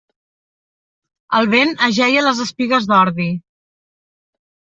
El 1.39 1.49
vent 1.51 1.73
ajeia 1.89 2.25
les 2.29 2.41
espigues 2.47 2.89
d'ordi. 2.93 3.29